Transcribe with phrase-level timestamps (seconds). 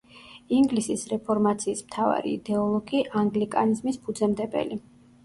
[0.59, 4.81] ინგლისის რეფორმაციის მთავარი იდეოლოგი, ანგლიკანიზმის ფუძემდებელი.